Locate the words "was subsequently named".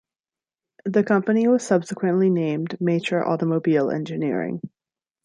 1.47-2.75